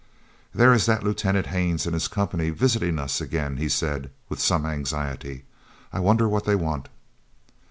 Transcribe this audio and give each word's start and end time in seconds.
"There 0.51 0.73
is 0.73 0.87
that 0.87 1.03
Lieutenant 1.03 1.45
Haines 1.45 1.85
and 1.85 1.93
his 1.93 2.07
company 2.07 2.49
visiting 2.49 2.97
us 2.97 3.21
again," 3.21 3.57
he 3.57 3.69
said, 3.69 4.09
with 4.29 4.39
some 4.39 4.65
anxiety. 4.65 5.43
"I 5.93 5.99
wonder 5.99 6.27
what 6.27 6.45
they 6.45 6.55
want." 6.55 6.87